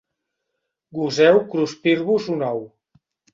Goseu 0.99 1.37
cruspir-vos 1.51 2.31
un 2.37 2.43
ou. 2.49 2.59